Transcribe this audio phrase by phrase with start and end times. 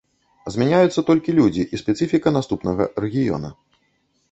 [0.53, 3.49] Змяняюцца толькі людзі і спецыфіка наступнага рэгіёна.